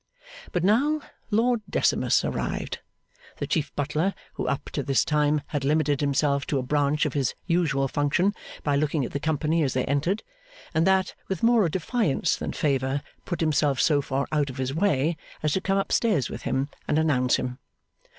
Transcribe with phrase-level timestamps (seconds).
[0.51, 0.99] But now,
[1.29, 2.79] Lord Decimus arrived.
[3.37, 7.13] The Chief Butler, who up to this time had limited himself to a branch of
[7.13, 8.33] his usual function
[8.63, 10.23] by looking at the company as they entered
[10.73, 14.73] (and that, with more of defiance than favour), put himself so far out of his
[14.73, 17.59] way as to come up stairs with him and announce him.